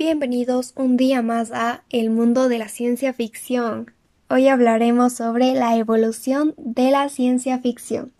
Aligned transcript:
Bienvenidos 0.00 0.74
un 0.76 0.96
día 0.96 1.22
más 1.22 1.50
a 1.50 1.82
El 1.90 2.10
mundo 2.10 2.48
de 2.48 2.58
la 2.58 2.68
ciencia 2.68 3.12
ficción. 3.12 3.92
Hoy 4.30 4.46
hablaremos 4.46 5.14
sobre 5.14 5.54
la 5.54 5.76
evolución 5.76 6.54
de 6.56 6.92
la 6.92 7.08
ciencia 7.08 7.58
ficción. 7.58 8.12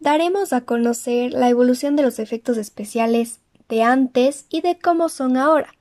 Daremos 0.00 0.52
a 0.52 0.60
conocer 0.60 1.32
la 1.32 1.48
evolución 1.48 1.96
de 1.96 2.02
los 2.02 2.18
efectos 2.18 2.58
especiales 2.58 3.40
de 3.70 3.82
antes 3.82 4.44
y 4.50 4.60
de 4.60 4.78
cómo 4.78 5.08
son 5.08 5.38
ahora. 5.38 5.72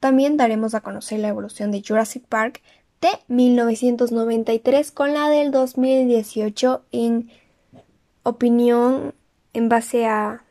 También 0.00 0.36
daremos 0.36 0.74
a 0.74 0.82
conocer 0.82 1.18
la 1.18 1.28
evolución 1.28 1.70
de 1.70 1.82
Jurassic 1.82 2.26
Park 2.26 2.60
de 3.00 3.08
1993 3.28 4.92
con 4.92 5.14
la 5.14 5.30
del 5.30 5.50
2018 5.50 6.84
en 6.92 7.30
opinión 8.22 9.14
en 9.54 9.70
base 9.70 10.04
a 10.04 10.44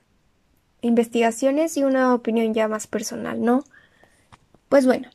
investigaciones 0.82 1.78
y 1.78 1.84
una 1.84 2.16
opinión 2.16 2.56
ya 2.56 2.68
más 2.68 2.88
personal, 2.88 3.40
¿no? 3.40 3.64
Pues 4.74 4.88
bueno, 4.88 5.08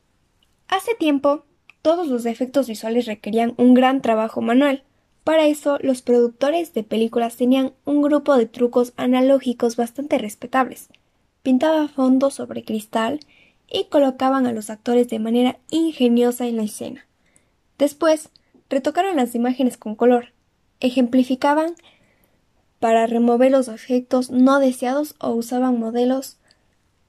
hace 0.68 0.94
tiempo 0.94 1.42
todos 1.82 2.06
los 2.06 2.26
efectos 2.26 2.68
visuales 2.68 3.06
requerían 3.06 3.54
un 3.56 3.74
gran 3.74 4.02
trabajo 4.02 4.40
manual. 4.40 4.84
Para 5.24 5.48
eso, 5.48 5.78
los 5.80 6.00
productores 6.00 6.74
de 6.74 6.84
películas 6.84 7.36
tenían 7.36 7.72
un 7.84 8.00
grupo 8.00 8.36
de 8.36 8.46
trucos 8.46 8.92
analógicos 8.94 9.74
bastante 9.74 10.16
respetables. 10.16 10.90
Pintaba 11.42 11.88
fondos 11.88 12.34
sobre 12.34 12.62
cristal 12.62 13.18
y 13.68 13.86
colocaban 13.86 14.46
a 14.46 14.52
los 14.52 14.70
actores 14.70 15.08
de 15.08 15.18
manera 15.18 15.58
ingeniosa 15.70 16.46
en 16.46 16.56
la 16.56 16.62
escena. 16.62 17.08
Después, 17.78 18.30
retocaron 18.70 19.16
las 19.16 19.34
imágenes 19.34 19.76
con 19.76 19.96
color, 19.96 20.34
ejemplificaban 20.78 21.74
para 22.78 23.08
remover 23.08 23.50
los 23.50 23.66
efectos 23.66 24.30
no 24.30 24.60
deseados 24.60 25.16
o 25.18 25.30
usaban 25.32 25.80
modelos 25.80 26.36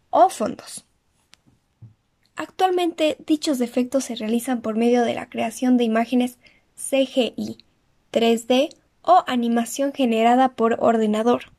o 0.09 0.29
fondos. 0.29 0.88
Actualmente 2.39 3.17
dichos 3.27 3.59
efectos 3.59 4.05
se 4.05 4.15
realizan 4.15 4.61
por 4.61 4.77
medio 4.77 5.03
de 5.03 5.13
la 5.13 5.27
creación 5.27 5.75
de 5.75 5.83
imágenes 5.83 6.37
CGI, 6.77 7.57
3D 8.13 8.69
o 9.01 9.25
animación 9.27 9.91
generada 9.91 10.53
por 10.53 10.77
ordenador. 10.79 11.51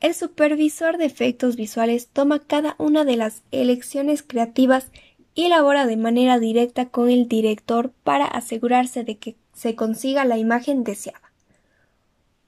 El 0.00 0.14
supervisor 0.14 0.96
de 0.96 1.04
efectos 1.04 1.56
visuales 1.56 2.08
toma 2.10 2.38
cada 2.38 2.74
una 2.78 3.04
de 3.04 3.16
las 3.16 3.42
elecciones 3.50 4.22
creativas 4.22 4.90
y 5.34 5.48
labora 5.48 5.84
de 5.84 5.98
manera 5.98 6.38
directa 6.38 6.88
con 6.88 7.10
el 7.10 7.28
director 7.28 7.92
para 8.02 8.24
asegurarse 8.24 9.04
de 9.04 9.18
que 9.18 9.36
se 9.52 9.74
consiga 9.74 10.24
la 10.24 10.38
imagen 10.38 10.84
deseada. 10.84 11.34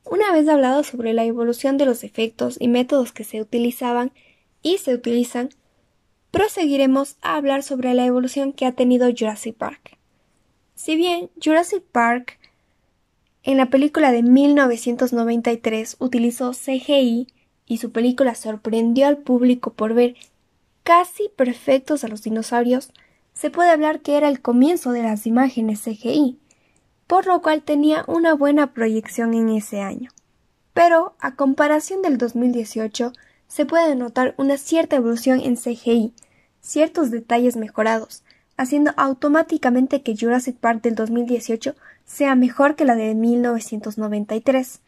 Una 0.06 0.32
vez 0.32 0.48
hablado 0.48 0.82
sobre 0.82 1.12
la 1.12 1.24
evolución 1.24 1.76
de 1.76 1.84
los 1.84 2.04
efectos 2.04 2.56
y 2.58 2.68
métodos 2.68 3.12
que 3.12 3.24
se 3.24 3.38
utilizaban 3.38 4.12
y 4.62 4.78
se 4.78 4.94
utilizan, 4.94 5.50
proseguiremos 6.30 7.16
a 7.22 7.36
hablar 7.36 7.62
sobre 7.62 7.94
la 7.94 8.04
evolución 8.04 8.52
que 8.52 8.66
ha 8.66 8.72
tenido 8.72 9.08
Jurassic 9.16 9.56
Park. 9.56 9.98
Si 10.74 10.96
bien 10.96 11.30
Jurassic 11.42 11.82
Park 11.82 12.38
en 13.42 13.56
la 13.56 13.66
película 13.66 14.12
de 14.12 14.22
1993 14.22 15.96
utilizó 15.98 16.52
CGI 16.52 17.28
y 17.66 17.78
su 17.78 17.92
película 17.92 18.34
sorprendió 18.34 19.06
al 19.06 19.18
público 19.18 19.72
por 19.72 19.94
ver 19.94 20.16
casi 20.82 21.28
perfectos 21.36 22.04
a 22.04 22.08
los 22.08 22.22
dinosaurios, 22.22 22.92
se 23.32 23.50
puede 23.50 23.70
hablar 23.70 24.00
que 24.00 24.16
era 24.16 24.28
el 24.28 24.40
comienzo 24.40 24.92
de 24.92 25.02
las 25.02 25.26
imágenes 25.26 25.82
CGI 25.82 26.38
por 27.10 27.26
lo 27.26 27.42
cual 27.42 27.62
tenía 27.62 28.04
una 28.06 28.34
buena 28.34 28.72
proyección 28.72 29.34
en 29.34 29.48
ese 29.48 29.80
año. 29.80 30.12
Pero, 30.72 31.16
a 31.18 31.34
comparación 31.34 32.02
del 32.02 32.18
2018, 32.18 33.12
se 33.50 33.66
puede 33.66 33.96
notar 33.96 34.34
una 34.38 34.56
cierta 34.56 34.94
evolución 34.94 35.40
en 35.40 35.56
CGI, 35.56 36.14
ciertos 36.60 37.10
detalles 37.10 37.56
mejorados, 37.56 38.22
haciendo 38.56 38.92
automáticamente 38.96 40.02
que 40.02 40.16
Jurassic 40.16 40.56
Park 40.56 40.82
del 40.82 40.94
2018 40.94 41.74
sea 42.04 42.36
mejor 42.36 42.76
que 42.76 42.84
la 42.84 42.94
de 42.94 43.12
1993. 43.16 44.80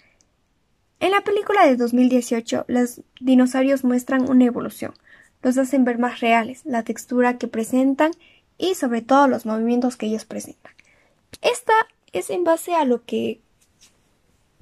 En 1.01 1.11
la 1.11 1.23
película 1.23 1.67
de 1.67 1.77
2018, 1.77 2.67
los 2.69 3.01
dinosaurios 3.21 3.83
muestran 3.83 4.31
una 4.31 4.45
evolución, 4.45 4.95
los 5.43 5.59
hacen 5.59 5.85
ver 5.85 5.99
más 5.99 6.21
reales, 6.21 6.61
la 6.65 6.85
textura 6.85 7.39
que 7.39 7.49
presentan 7.49 8.13
y 8.59 8.77
sobre 8.77 9.03
todo 9.03 9.27
los 9.27 9.45
movimientos 9.45 9.97
que 9.97 10.07
ellos 10.07 10.25
presentan. 10.25 10.73
Esta 11.41 11.73
es 12.13 12.31
en 12.31 12.45
base 12.45 12.75
a 12.75 12.85
lo 12.85 13.05
que 13.05 13.41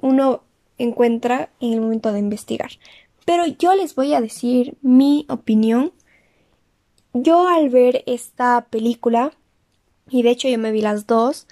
uno 0.00 0.43
encuentra 0.78 1.50
en 1.60 1.75
el 1.75 1.83
momento 1.83 2.10
de 2.15 2.21
investigar. 2.21 2.71
Pero 3.31 3.47
yo 3.47 3.77
les 3.77 3.95
voy 3.95 4.13
a 4.13 4.21
decir 4.21 4.77
mi 4.83 5.25
opinión. 5.29 5.93
Yo 7.13 7.47
al 7.47 7.69
ver 7.69 8.03
esta 8.07 8.67
película, 8.71 9.31
y 10.09 10.25
de 10.25 10.31
hecho 10.31 10.49
yo 10.49 10.59
me 10.59 10.73
vi 10.73 10.81
las 10.81 11.07
dos, 11.07 11.47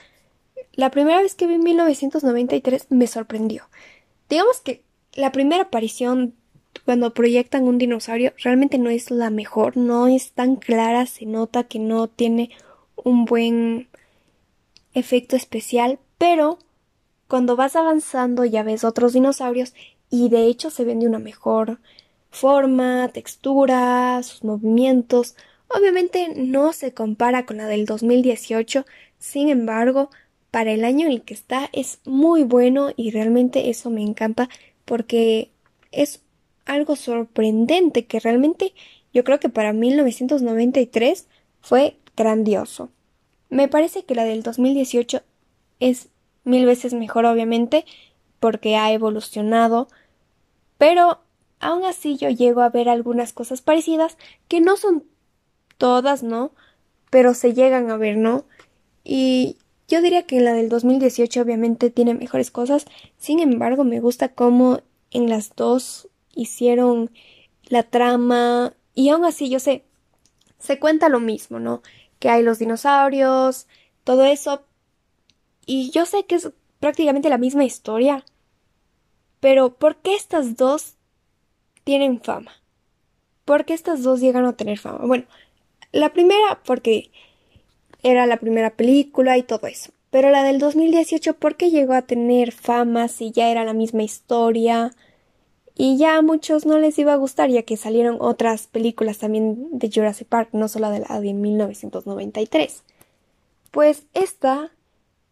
la 0.72 0.90
primera 0.90 1.22
vez 1.22 1.36
que 1.36 1.46
vi 1.46 1.54
en 1.54 1.62
1993 1.62 2.88
me 2.90 3.06
sorprendió. 3.06 3.62
Digamos 4.28 4.60
que 4.60 4.82
la 5.14 5.30
primera 5.30 5.62
aparición 5.62 6.34
cuando 6.84 7.14
proyectan 7.14 7.62
un 7.68 7.78
dinosaurio 7.78 8.32
realmente 8.42 8.78
no 8.78 8.90
es 8.90 9.12
la 9.12 9.30
mejor, 9.30 9.76
no 9.76 10.08
es 10.08 10.32
tan 10.32 10.56
clara, 10.56 11.06
se 11.06 11.26
nota 11.26 11.62
que 11.62 11.78
no 11.78 12.08
tiene 12.08 12.50
un 12.96 13.24
buen 13.24 13.86
efecto 14.94 15.36
especial, 15.36 16.00
pero 16.18 16.58
cuando 17.28 17.54
vas 17.54 17.76
avanzando 17.76 18.44
ya 18.44 18.64
ves 18.64 18.82
otros 18.82 19.12
dinosaurios 19.12 19.74
y 20.10 20.28
de 20.28 20.46
hecho 20.46 20.70
se 20.70 20.84
ven 20.84 21.00
de 21.00 21.06
una 21.06 21.18
mejor 21.18 21.80
forma, 22.30 23.08
textura, 23.08 24.22
sus 24.22 24.44
movimientos. 24.44 25.34
Obviamente 25.68 26.32
no 26.36 26.72
se 26.72 26.94
compara 26.94 27.46
con 27.46 27.58
la 27.58 27.66
del 27.66 27.86
2018, 27.86 28.86
sin 29.18 29.48
embargo, 29.48 30.10
para 30.50 30.72
el 30.72 30.84
año 30.84 31.06
en 31.06 31.12
el 31.12 31.22
que 31.22 31.34
está 31.34 31.68
es 31.72 32.00
muy 32.04 32.42
bueno 32.44 32.90
y 32.96 33.10
realmente 33.10 33.70
eso 33.70 33.90
me 33.90 34.02
encanta 34.02 34.48
porque 34.84 35.50
es 35.92 36.22
algo 36.64 36.96
sorprendente 36.96 38.06
que 38.06 38.20
realmente 38.20 38.72
yo 39.12 39.24
creo 39.24 39.40
que 39.40 39.48
para 39.48 39.72
1993 39.72 41.26
fue 41.60 41.96
grandioso. 42.16 42.90
Me 43.50 43.68
parece 43.68 44.04
que 44.04 44.14
la 44.14 44.24
del 44.24 44.42
2018 44.42 45.22
es 45.80 46.08
mil 46.44 46.66
veces 46.66 46.94
mejor, 46.94 47.26
obviamente, 47.26 47.84
porque 48.40 48.76
ha 48.76 48.92
evolucionado, 48.92 49.88
pero 50.78 51.20
aún 51.60 51.84
así 51.84 52.16
yo 52.16 52.30
llego 52.30 52.60
a 52.60 52.70
ver 52.70 52.88
algunas 52.88 53.32
cosas 53.32 53.62
parecidas 53.62 54.16
que 54.48 54.60
no 54.60 54.76
son 54.76 55.04
todas, 55.76 56.22
¿no? 56.22 56.52
Pero 57.10 57.34
se 57.34 57.54
llegan 57.54 57.90
a 57.90 57.96
ver, 57.96 58.16
¿no? 58.16 58.44
Y 59.04 59.56
yo 59.88 60.02
diría 60.02 60.24
que 60.24 60.40
la 60.40 60.52
del 60.52 60.68
2018 60.68 61.40
obviamente 61.40 61.90
tiene 61.90 62.14
mejores 62.14 62.50
cosas, 62.50 62.84
sin 63.16 63.40
embargo 63.40 63.84
me 63.84 64.00
gusta 64.00 64.28
cómo 64.28 64.80
en 65.10 65.30
las 65.30 65.54
dos 65.56 66.08
hicieron 66.34 67.10
la 67.64 67.82
trama 67.82 68.74
y 68.94 69.08
aún 69.08 69.24
así 69.24 69.48
yo 69.48 69.58
sé, 69.60 69.84
se 70.58 70.78
cuenta 70.78 71.08
lo 71.08 71.20
mismo, 71.20 71.58
¿no? 71.58 71.82
que 72.18 72.28
hay 72.28 72.42
los 72.42 72.58
dinosaurios, 72.58 73.66
todo 74.04 74.24
eso. 74.24 74.64
Y 75.66 75.90
yo 75.90 76.06
sé 76.06 76.24
que 76.26 76.36
es 76.36 76.50
prácticamente 76.80 77.28
la 77.28 77.38
misma 77.38 77.64
historia. 77.64 78.24
Pero 79.40 79.74
¿por 79.74 79.96
qué 79.96 80.14
estas 80.14 80.56
dos 80.56 80.94
tienen 81.84 82.20
fama? 82.20 82.52
¿Por 83.44 83.64
qué 83.64 83.74
estas 83.74 84.02
dos 84.02 84.20
llegan 84.20 84.44
a 84.44 84.56
tener 84.56 84.78
fama? 84.78 85.06
Bueno, 85.06 85.24
la 85.92 86.12
primera 86.12 86.60
porque 86.64 87.10
era 88.02 88.26
la 88.26 88.38
primera 88.38 88.70
película 88.70 89.38
y 89.38 89.42
todo 89.42 89.66
eso. 89.66 89.92
Pero 90.10 90.30
la 90.30 90.42
del 90.42 90.58
2018, 90.58 91.34
¿por 91.34 91.56
qué 91.56 91.70
llegó 91.70 91.94
a 91.94 92.02
tener 92.02 92.52
fama 92.52 93.08
si 93.08 93.30
ya 93.30 93.50
era 93.50 93.64
la 93.64 93.74
misma 93.74 94.02
historia? 94.02 94.92
y 95.80 95.96
ya 95.96 96.16
a 96.16 96.22
muchos 96.22 96.66
no 96.66 96.76
les 96.76 96.98
iba 96.98 97.12
a 97.12 97.16
gustar 97.16 97.50
ya 97.50 97.62
que 97.62 97.76
salieron 97.76 98.16
otras 98.20 98.66
películas 98.66 99.18
también 99.18 99.78
de 99.78 99.88
Jurassic 99.88 100.26
Park, 100.26 100.48
no 100.52 100.66
solo 100.66 100.90
de 100.90 100.98
la 101.08 101.20
de 101.20 101.32
1993. 101.32 102.82
Pues 103.70 104.02
esta 104.12 104.72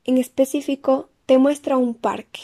en 0.05 0.19
específico 0.19 1.09
te 1.27 1.39
muestra 1.39 1.77
un 1.77 1.95
parque. 1.95 2.41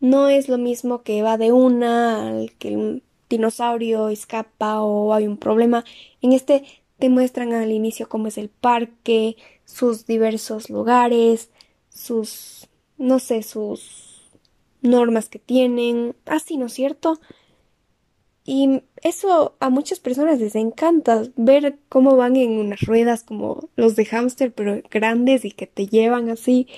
No 0.00 0.28
es 0.28 0.48
lo 0.48 0.58
mismo 0.58 1.02
que 1.02 1.22
va 1.22 1.38
de 1.38 1.52
una 1.52 2.28
al 2.28 2.52
que 2.52 2.76
un 2.76 3.02
dinosaurio 3.28 4.08
escapa 4.08 4.82
o 4.82 5.14
hay 5.14 5.26
un 5.26 5.36
problema. 5.36 5.84
En 6.22 6.32
este 6.32 6.64
te 6.98 7.08
muestran 7.08 7.52
al 7.52 7.72
inicio 7.72 8.08
cómo 8.08 8.28
es 8.28 8.38
el 8.38 8.48
parque, 8.48 9.36
sus 9.64 10.06
diversos 10.06 10.70
lugares, 10.70 11.50
sus 11.90 12.68
no 12.98 13.18
sé, 13.18 13.42
sus 13.42 14.30
normas 14.80 15.28
que 15.28 15.38
tienen, 15.38 16.14
así, 16.24 16.56
¿no 16.56 16.66
es 16.66 16.72
cierto? 16.72 17.20
Y 18.44 18.82
eso 19.02 19.56
a 19.58 19.70
muchas 19.70 19.98
personas 19.98 20.38
les 20.38 20.54
encanta 20.54 21.24
ver 21.34 21.78
cómo 21.88 22.16
van 22.16 22.36
en 22.36 22.58
unas 22.58 22.80
ruedas 22.82 23.24
como 23.24 23.68
los 23.74 23.96
de 23.96 24.04
hámster, 24.04 24.52
pero 24.52 24.80
grandes 24.88 25.44
y 25.44 25.50
que 25.50 25.66
te 25.66 25.88
llevan 25.88 26.30
así. 26.30 26.68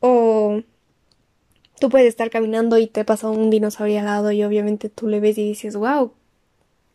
O 0.00 0.62
tú 1.78 1.88
puedes 1.88 2.08
estar 2.08 2.30
caminando 2.30 2.78
y 2.78 2.86
te 2.86 3.04
pasa 3.04 3.28
un 3.30 3.50
dinosaurio 3.50 4.00
al 4.00 4.04
lado 4.06 4.32
y 4.32 4.42
obviamente 4.44 4.88
tú 4.88 5.08
le 5.08 5.20
ves 5.20 5.38
y 5.38 5.48
dices, 5.48 5.76
wow, 5.76 6.12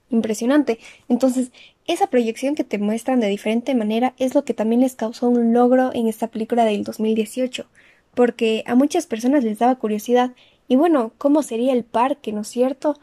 impresionante. 0.09 0.79
Entonces, 1.09 1.51
esa 1.87 2.07
proyección 2.07 2.55
que 2.55 2.63
te 2.63 2.77
muestran 2.77 3.19
de 3.19 3.27
diferente 3.27 3.75
manera 3.75 4.13
es 4.17 4.35
lo 4.35 4.45
que 4.45 4.53
también 4.53 4.81
les 4.81 4.95
causó 4.95 5.29
un 5.29 5.53
logro 5.53 5.91
en 5.93 6.07
esta 6.07 6.27
película 6.27 6.65
del 6.65 6.83
2018, 6.83 7.65
porque 8.13 8.63
a 8.65 8.75
muchas 8.75 9.07
personas 9.07 9.43
les 9.43 9.59
daba 9.59 9.75
curiosidad 9.75 10.31
y 10.67 10.77
bueno, 10.77 11.11
¿cómo 11.17 11.43
sería 11.43 11.73
el 11.73 11.83
parque, 11.83 12.31
no 12.31 12.41
es 12.41 12.47
cierto? 12.47 12.97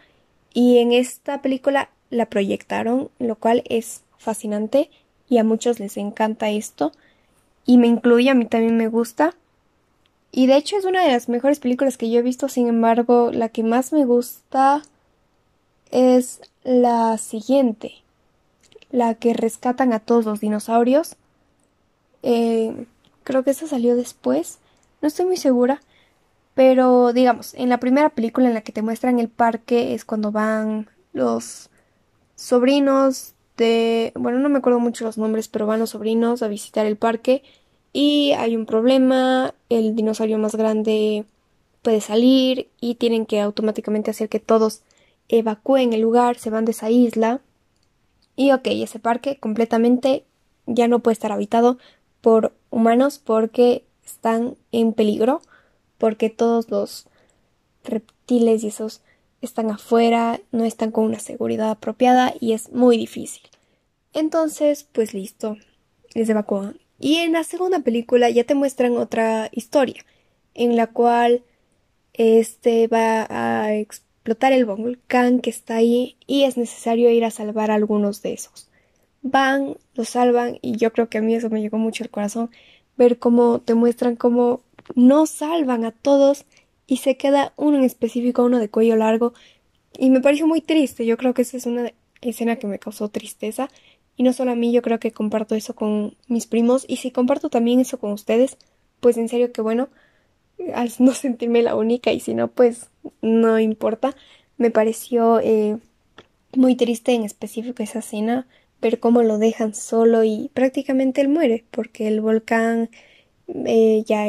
Y 0.52 0.78
en 0.78 0.92
esta 0.92 1.42
película 1.42 1.90
la 2.10 2.26
proyectaron, 2.26 3.10
lo 3.18 3.36
cual 3.36 3.62
es 3.68 4.02
fascinante 4.18 4.90
y 5.28 5.38
a 5.38 5.44
muchos 5.44 5.80
les 5.80 5.96
encanta 5.96 6.50
esto 6.50 6.92
y 7.64 7.78
me 7.78 7.86
incluye, 7.86 8.30
a 8.30 8.34
mí 8.34 8.46
también 8.46 8.76
me 8.76 8.88
gusta. 8.88 9.34
Y 10.32 10.46
de 10.46 10.56
hecho 10.56 10.78
es 10.78 10.86
una 10.86 11.04
de 11.04 11.12
las 11.12 11.28
mejores 11.28 11.60
películas 11.60 11.98
que 11.98 12.10
yo 12.10 12.18
he 12.18 12.22
visto, 12.22 12.48
sin 12.48 12.66
embargo, 12.66 13.30
la 13.32 13.50
que 13.50 13.62
más 13.62 13.92
me 13.92 14.06
gusta 14.06 14.82
es 15.90 16.40
la 16.64 17.18
siguiente, 17.18 18.02
la 18.90 19.14
que 19.14 19.34
rescatan 19.34 19.92
a 19.92 20.00
todos 20.00 20.24
los 20.24 20.40
dinosaurios. 20.40 21.16
Eh, 22.22 22.86
creo 23.24 23.44
que 23.44 23.50
esa 23.50 23.66
salió 23.66 23.94
después, 23.94 24.58
no 25.02 25.08
estoy 25.08 25.26
muy 25.26 25.36
segura, 25.36 25.82
pero 26.54 27.12
digamos, 27.12 27.52
en 27.54 27.68
la 27.68 27.78
primera 27.78 28.08
película 28.08 28.48
en 28.48 28.54
la 28.54 28.62
que 28.62 28.72
te 28.72 28.82
muestran 28.82 29.18
el 29.18 29.28
parque 29.28 29.92
es 29.92 30.06
cuando 30.06 30.32
van 30.32 30.88
los 31.12 31.68
sobrinos 32.36 33.34
de, 33.58 34.12
bueno, 34.14 34.38
no 34.38 34.48
me 34.48 34.58
acuerdo 34.58 34.80
mucho 34.80 35.04
los 35.04 35.18
nombres, 35.18 35.48
pero 35.48 35.66
van 35.66 35.80
los 35.80 35.90
sobrinos 35.90 36.42
a 36.42 36.48
visitar 36.48 36.86
el 36.86 36.96
parque 36.96 37.42
y 37.92 38.32
hay 38.32 38.56
un 38.56 38.66
problema, 38.66 39.54
el 39.74 39.94
dinosaurio 39.94 40.38
más 40.38 40.54
grande 40.54 41.24
puede 41.82 42.00
salir 42.00 42.68
y 42.80 42.94
tienen 42.94 43.26
que 43.26 43.40
automáticamente 43.40 44.10
hacer 44.10 44.28
que 44.28 44.40
todos 44.40 44.82
evacúen 45.28 45.92
el 45.92 46.00
lugar, 46.00 46.38
se 46.38 46.50
van 46.50 46.64
de 46.64 46.72
esa 46.72 46.90
isla 46.90 47.40
y 48.36 48.52
ok, 48.52 48.66
ese 48.66 48.98
parque 48.98 49.38
completamente 49.38 50.24
ya 50.66 50.88
no 50.88 51.00
puede 51.00 51.14
estar 51.14 51.32
habitado 51.32 51.78
por 52.20 52.52
humanos 52.70 53.18
porque 53.18 53.84
están 54.04 54.56
en 54.70 54.92
peligro, 54.92 55.42
porque 55.98 56.30
todos 56.30 56.70
los 56.70 57.06
reptiles 57.84 58.64
y 58.64 58.68
esos 58.68 59.02
están 59.40 59.70
afuera, 59.70 60.40
no 60.52 60.64
están 60.64 60.92
con 60.92 61.04
una 61.04 61.18
seguridad 61.18 61.70
apropiada 61.70 62.32
y 62.38 62.52
es 62.52 62.72
muy 62.72 62.96
difícil. 62.96 63.42
Entonces, 64.12 64.86
pues 64.92 65.14
listo, 65.14 65.56
les 66.14 66.28
evacúan. 66.28 66.81
Y 67.02 67.16
en 67.16 67.32
la 67.32 67.42
segunda 67.42 67.80
película 67.80 68.30
ya 68.30 68.44
te 68.44 68.54
muestran 68.54 68.96
otra 68.96 69.48
historia, 69.50 70.06
en 70.54 70.76
la 70.76 70.86
cual 70.86 71.42
este 72.12 72.86
va 72.86 73.26
a 73.28 73.74
explotar 73.74 74.52
el 74.52 74.64
volcán 74.64 75.40
que 75.40 75.50
está 75.50 75.74
ahí 75.74 76.16
y 76.28 76.44
es 76.44 76.56
necesario 76.56 77.10
ir 77.10 77.24
a 77.24 77.32
salvar 77.32 77.72
a 77.72 77.74
algunos 77.74 78.22
de 78.22 78.34
esos. 78.34 78.68
Van, 79.20 79.78
los 79.94 80.10
salvan 80.10 80.60
y 80.62 80.76
yo 80.76 80.92
creo 80.92 81.08
que 81.08 81.18
a 81.18 81.22
mí 81.22 81.34
eso 81.34 81.50
me 81.50 81.60
llegó 81.60 81.76
mucho 81.76 82.04
al 82.04 82.10
corazón 82.10 82.50
ver 82.96 83.18
cómo 83.18 83.60
te 83.60 83.74
muestran 83.74 84.14
cómo 84.14 84.62
no 84.94 85.26
salvan 85.26 85.84
a 85.84 85.90
todos 85.90 86.44
y 86.86 86.98
se 86.98 87.16
queda 87.16 87.52
uno 87.56 87.78
en 87.78 87.84
específico, 87.84 88.44
uno 88.44 88.60
de 88.60 88.70
cuello 88.70 88.94
largo 88.94 89.34
y 89.98 90.10
me 90.10 90.20
pareció 90.20 90.46
muy 90.46 90.60
triste. 90.60 91.04
Yo 91.04 91.16
creo 91.16 91.34
que 91.34 91.42
esa 91.42 91.56
es 91.56 91.66
una 91.66 91.92
escena 92.20 92.56
que 92.56 92.68
me 92.68 92.78
causó 92.78 93.08
tristeza 93.08 93.68
y 94.16 94.22
no 94.22 94.32
solo 94.32 94.52
a 94.52 94.56
mí, 94.56 94.72
yo 94.72 94.82
creo 94.82 95.00
que 95.00 95.12
comparto 95.12 95.54
eso 95.54 95.74
con 95.74 96.16
mis 96.28 96.46
primos 96.46 96.84
y 96.88 96.96
si 96.96 97.10
comparto 97.10 97.50
también 97.50 97.80
eso 97.80 97.98
con 97.98 98.12
ustedes, 98.12 98.56
pues 99.00 99.16
en 99.16 99.28
serio 99.28 99.52
que 99.52 99.62
bueno, 99.62 99.88
al 100.74 100.90
no 100.98 101.12
sentirme 101.14 101.62
la 101.62 101.76
única 101.76 102.12
y 102.12 102.20
si 102.20 102.34
no, 102.34 102.48
pues 102.48 102.88
no 103.20 103.58
importa. 103.58 104.14
Me 104.58 104.70
pareció 104.70 105.40
eh, 105.40 105.78
muy 106.54 106.76
triste 106.76 107.12
en 107.12 107.24
específico 107.24 107.82
esa 107.82 108.00
escena, 108.00 108.46
ver 108.80 109.00
cómo 109.00 109.22
lo 109.22 109.38
dejan 109.38 109.74
solo 109.74 110.24
y 110.24 110.50
prácticamente 110.54 111.20
él 111.20 111.28
muere 111.28 111.64
porque 111.70 112.08
el 112.08 112.20
volcán 112.20 112.90
eh, 113.48 114.04
ya 114.06 114.26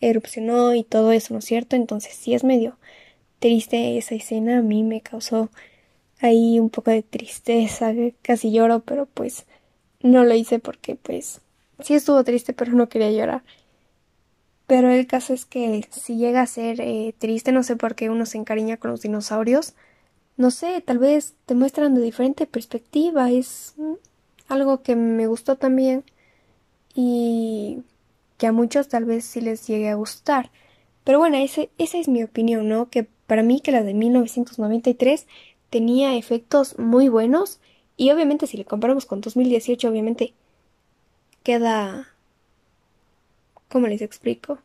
erupcionó 0.00 0.74
y 0.74 0.82
todo 0.84 1.12
eso, 1.12 1.34
¿no 1.34 1.38
es 1.38 1.44
cierto? 1.44 1.76
Entonces 1.76 2.14
sí 2.14 2.34
es 2.34 2.44
medio 2.44 2.76
triste 3.38 3.98
esa 3.98 4.14
escena, 4.14 4.58
a 4.58 4.62
mí 4.62 4.82
me 4.84 5.00
causó 5.00 5.50
ahí 6.22 6.58
un 6.58 6.70
poco 6.70 6.90
de 6.90 7.02
tristeza, 7.02 7.92
casi 8.22 8.52
lloro, 8.52 8.80
pero 8.80 9.06
pues 9.06 9.44
no 10.00 10.24
lo 10.24 10.34
hice 10.34 10.58
porque 10.58 10.96
pues 10.96 11.40
sí 11.80 11.94
estuvo 11.94 12.24
triste, 12.24 12.52
pero 12.52 12.72
no 12.72 12.88
quería 12.88 13.10
llorar. 13.10 13.42
Pero 14.66 14.90
el 14.90 15.06
caso 15.06 15.34
es 15.34 15.44
que 15.44 15.86
si 15.90 16.16
llega 16.16 16.40
a 16.40 16.46
ser 16.46 16.80
eh, 16.80 17.14
triste, 17.18 17.52
no 17.52 17.62
sé 17.62 17.76
por 17.76 17.94
qué 17.94 18.08
uno 18.10 18.24
se 18.26 18.38
encariña 18.38 18.78
con 18.78 18.90
los 18.90 19.02
dinosaurios. 19.02 19.74
No 20.36 20.50
sé, 20.50 20.80
tal 20.80 20.98
vez 20.98 21.34
te 21.46 21.54
muestran 21.54 21.94
de 21.94 22.00
diferente 22.00 22.46
perspectiva. 22.46 23.30
Es 23.30 23.74
mm, 23.76 23.94
algo 24.48 24.82
que 24.82 24.96
me 24.96 25.26
gustó 25.26 25.56
también 25.56 26.04
y 26.94 27.82
que 28.38 28.46
a 28.46 28.52
muchos 28.52 28.88
tal 28.88 29.04
vez 29.04 29.24
sí 29.24 29.40
les 29.40 29.66
llegue 29.66 29.90
a 29.90 29.94
gustar. 29.94 30.50
Pero 31.04 31.18
bueno, 31.18 31.36
ese, 31.36 31.70
esa 31.78 31.98
es 31.98 32.08
mi 32.08 32.22
opinión, 32.22 32.68
¿no? 32.68 32.88
Que 32.88 33.06
para 33.26 33.42
mí 33.42 33.60
que 33.60 33.72
la 33.72 33.82
de 33.82 33.94
1993 33.94 35.26
tenía 35.72 36.16
efectos 36.16 36.78
muy 36.78 37.08
buenos 37.10 37.60
y 37.98 38.12
obviamente 38.12 38.46
si 38.46 38.56
le 38.58 38.66
comparamos 38.66 39.06
con 39.06 39.22
2018 39.22 39.90
obviamente 39.90 40.34
queda 41.44 42.06
¿Cómo 43.68 43.88
les 43.88 44.02
explico? 44.02 44.58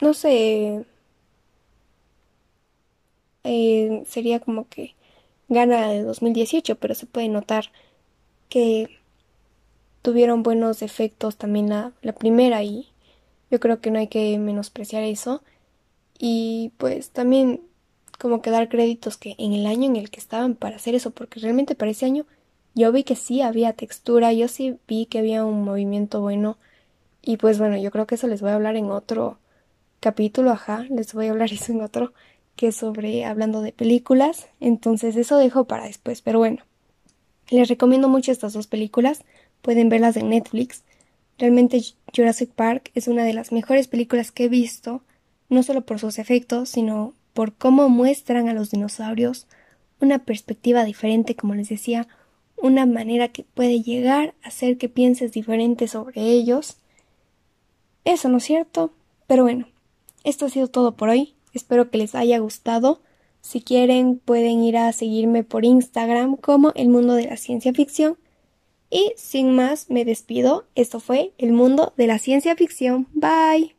No 0.00 0.12
sé. 0.14 0.84
Eh, 3.44 4.02
sería 4.06 4.40
como 4.40 4.68
que 4.68 4.94
gana 5.48 5.88
de 5.90 6.02
2018, 6.02 6.76
pero 6.78 6.94
se 6.94 7.06
puede 7.06 7.28
notar 7.28 7.66
que 8.50 8.88
tuvieron 10.02 10.42
buenos 10.42 10.82
efectos 10.82 11.36
también 11.36 11.68
la, 11.68 11.92
la 12.02 12.12
primera 12.14 12.62
y 12.62 12.88
yo 13.50 13.60
creo 13.60 13.80
que 13.80 13.90
no 13.90 13.98
hay 13.98 14.08
que 14.08 14.38
menospreciar 14.38 15.02
eso. 15.04 15.42
Y 16.18 16.72
pues 16.78 17.10
también 17.12 17.62
como 18.18 18.42
que 18.42 18.50
dar 18.50 18.68
créditos 18.68 19.16
que 19.16 19.34
en 19.38 19.52
el 19.52 19.66
año 19.66 19.86
en 19.86 19.96
el 19.96 20.10
que 20.10 20.20
estaban 20.20 20.54
para 20.54 20.76
hacer 20.76 20.94
eso, 20.94 21.12
porque 21.12 21.40
realmente 21.40 21.74
para 21.74 21.90
ese 21.90 22.06
año 22.06 22.26
yo 22.74 22.92
vi 22.92 23.04
que 23.04 23.16
sí 23.16 23.40
había 23.40 23.72
textura, 23.72 24.32
yo 24.32 24.48
sí 24.48 24.76
vi 24.86 25.06
que 25.06 25.18
había 25.18 25.44
un 25.44 25.64
movimiento 25.64 26.20
bueno 26.20 26.58
y 27.22 27.36
pues 27.36 27.58
bueno, 27.58 27.76
yo 27.76 27.90
creo 27.90 28.06
que 28.06 28.14
eso 28.14 28.26
les 28.26 28.40
voy 28.40 28.50
a 28.50 28.54
hablar 28.54 28.76
en 28.76 28.90
otro 28.90 29.38
capítulo, 30.00 30.50
ajá, 30.50 30.86
les 30.90 31.12
voy 31.12 31.26
a 31.26 31.30
hablar 31.30 31.52
eso 31.52 31.72
en 31.72 31.82
otro, 31.82 32.12
que 32.56 32.68
es 32.68 32.76
sobre 32.76 33.24
hablando 33.24 33.62
de 33.62 33.72
películas. 33.72 34.46
Entonces 34.60 35.16
eso 35.16 35.36
dejo 35.38 35.64
para 35.64 35.84
después, 35.84 36.22
pero 36.22 36.38
bueno. 36.38 36.62
Les 37.50 37.68
recomiendo 37.68 38.08
mucho 38.08 38.30
estas 38.30 38.52
dos 38.52 38.66
películas, 38.66 39.24
pueden 39.62 39.88
verlas 39.88 40.16
en 40.16 40.28
Netflix. 40.28 40.82
Realmente 41.38 41.82
Jurassic 42.14 42.50
Park 42.50 42.90
es 42.94 43.08
una 43.08 43.24
de 43.24 43.32
las 43.32 43.52
mejores 43.52 43.88
películas 43.88 44.32
que 44.32 44.44
he 44.44 44.48
visto, 44.48 45.02
no 45.48 45.62
solo 45.62 45.82
por 45.82 45.98
sus 45.98 46.18
efectos, 46.18 46.68
sino 46.68 47.14
por 47.38 47.54
cómo 47.54 47.88
muestran 47.88 48.48
a 48.48 48.52
los 48.52 48.72
dinosaurios 48.72 49.46
una 50.00 50.18
perspectiva 50.18 50.82
diferente, 50.82 51.36
como 51.36 51.54
les 51.54 51.68
decía, 51.68 52.08
una 52.56 52.84
manera 52.84 53.28
que 53.28 53.44
puede 53.44 53.80
llegar 53.80 54.34
a 54.42 54.48
hacer 54.48 54.76
que 54.76 54.88
pienses 54.88 55.30
diferente 55.30 55.86
sobre 55.86 56.20
ellos. 56.20 56.78
Eso 58.04 58.28
no 58.28 58.38
es 58.38 58.42
cierto. 58.42 58.90
Pero 59.28 59.44
bueno, 59.44 59.68
esto 60.24 60.46
ha 60.46 60.48
sido 60.48 60.66
todo 60.66 60.96
por 60.96 61.10
hoy. 61.10 61.36
Espero 61.54 61.92
que 61.92 61.98
les 61.98 62.16
haya 62.16 62.40
gustado. 62.40 63.02
Si 63.40 63.60
quieren 63.60 64.18
pueden 64.18 64.64
ir 64.64 64.76
a 64.76 64.90
seguirme 64.90 65.44
por 65.44 65.64
Instagram 65.64 66.34
como 66.34 66.72
El 66.74 66.88
Mundo 66.88 67.14
de 67.14 67.26
la 67.26 67.36
Ciencia 67.36 67.72
Ficción. 67.72 68.18
Y 68.90 69.12
sin 69.16 69.52
más 69.52 69.90
me 69.90 70.04
despido. 70.04 70.66
Esto 70.74 70.98
fue 70.98 71.34
El 71.38 71.52
Mundo 71.52 71.92
de 71.96 72.08
la 72.08 72.18
Ciencia 72.18 72.56
Ficción. 72.56 73.06
Bye. 73.12 73.77